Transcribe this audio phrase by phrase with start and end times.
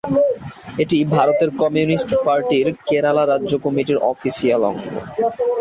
[0.79, 4.83] এটি ভারতের কমিউনিস্ট পার্টির কেরালা রাজ্য কমিটির অফিসিয়াল অঙ্গ।